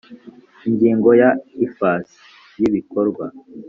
Ingingo 0.67 1.09
ya 1.21 1.29
Ifasi 1.67 2.17
y 2.61 2.63
ibikorwa 2.67 3.25